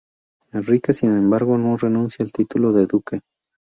[0.53, 3.19] Enrique, sin embargo, no renuncia al título de duque.